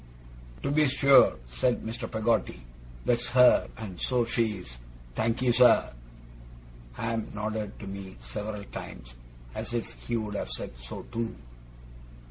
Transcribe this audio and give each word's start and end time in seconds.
'To 0.63 0.71
be 0.71 0.87
sure,' 0.87 1.37
said 1.47 1.83
Mr. 1.83 2.11
Peggotty. 2.11 2.59
'That's 3.05 3.29
her, 3.29 3.67
and 3.77 4.01
so 4.01 4.25
she 4.25 4.57
is. 4.57 4.79
Thankee, 5.13 5.51
sir.' 5.51 5.93
Ham 6.93 7.29
nodded 7.35 7.79
to 7.79 7.85
me 7.85 8.17
several 8.19 8.63
times, 8.63 9.13
as 9.53 9.75
if 9.75 9.93
he 10.07 10.17
would 10.17 10.33
have 10.33 10.49
said 10.49 10.73
so 10.79 11.03
too. 11.11 11.35